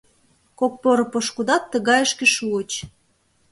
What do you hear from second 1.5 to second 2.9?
тыгайышке шуыч.